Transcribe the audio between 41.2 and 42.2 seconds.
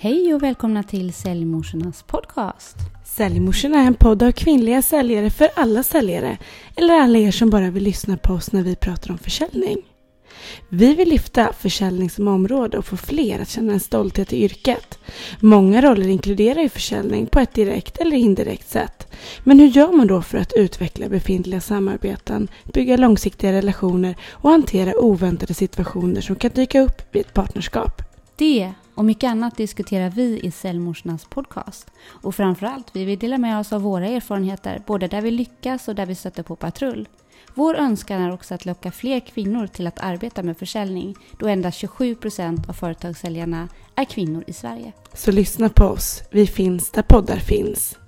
då endast 27